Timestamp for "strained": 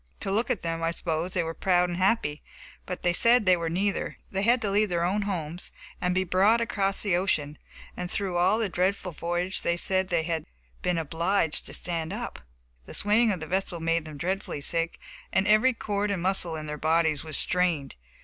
17.37-17.95